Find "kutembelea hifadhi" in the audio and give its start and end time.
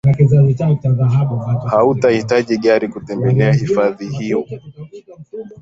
2.99-4.07